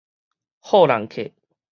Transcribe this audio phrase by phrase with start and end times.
[0.61, 1.31] 戽人客